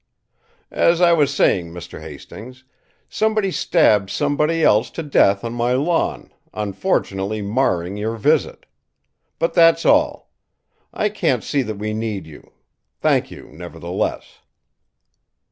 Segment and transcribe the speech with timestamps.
[0.71, 2.01] as I was saying, Mr.
[2.01, 2.63] Hastings,
[3.07, 8.65] somebody stabbed somebody else to death on my lawn, unfortunately marring your visit.
[9.37, 10.31] But that's all.
[10.91, 12.51] I can't see that we need you
[12.99, 14.39] thank you, nevertheless."